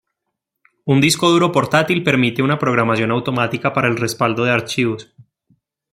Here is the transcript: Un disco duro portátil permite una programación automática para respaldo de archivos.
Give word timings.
Un 0.93 0.97
disco 1.07 1.29
duro 1.29 1.51
portátil 1.51 2.03
permite 2.03 2.41
una 2.41 2.57
programación 2.57 3.11
automática 3.11 3.71
para 3.71 3.91
respaldo 3.93 4.43
de 4.45 4.49
archivos. 4.51 5.13